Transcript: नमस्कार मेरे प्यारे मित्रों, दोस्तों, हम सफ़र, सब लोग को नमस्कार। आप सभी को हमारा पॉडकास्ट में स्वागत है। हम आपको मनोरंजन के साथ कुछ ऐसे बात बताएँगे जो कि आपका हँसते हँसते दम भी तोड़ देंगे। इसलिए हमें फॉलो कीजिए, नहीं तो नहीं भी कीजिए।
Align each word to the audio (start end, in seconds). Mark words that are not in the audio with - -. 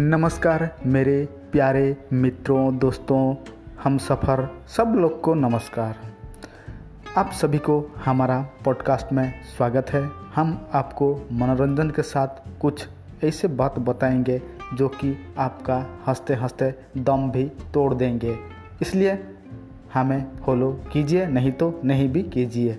नमस्कार 0.00 0.76
मेरे 0.86 1.28
प्यारे 1.52 1.96
मित्रों, 2.12 2.78
दोस्तों, 2.78 3.36
हम 3.84 3.98
सफ़र, 3.98 4.62
सब 4.68 4.94
लोग 4.96 5.20
को 5.20 5.34
नमस्कार। 5.34 5.96
आप 7.16 7.30
सभी 7.32 7.58
को 7.58 7.92
हमारा 8.04 8.46
पॉडकास्ट 8.64 9.12
में 9.12 9.42
स्वागत 9.56 9.86
है। 9.90 10.10
हम 10.34 10.68
आपको 10.72 11.28
मनोरंजन 11.32 11.90
के 11.90 12.02
साथ 12.02 12.28
कुछ 12.60 12.88
ऐसे 13.24 13.48
बात 13.48 13.78
बताएँगे 13.78 14.42
जो 14.74 14.88
कि 14.88 15.34
आपका 15.38 15.86
हँसते 16.06 16.34
हँसते 16.34 16.74
दम 17.00 17.30
भी 17.30 17.44
तोड़ 17.44 17.94
देंगे। 17.94 18.36
इसलिए 18.82 19.24
हमें 19.94 20.36
फॉलो 20.46 20.80
कीजिए, 20.92 21.26
नहीं 21.26 21.52
तो 21.52 21.80
नहीं 21.84 22.08
भी 22.08 22.22
कीजिए। 22.22 22.78